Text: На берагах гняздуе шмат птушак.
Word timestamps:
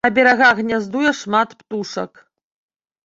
На 0.05 0.09
берагах 0.17 0.61
гняздуе 0.65 1.11
шмат 1.21 1.49
птушак. 1.63 2.11